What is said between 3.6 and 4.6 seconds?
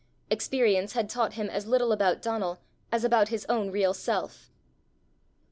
real self.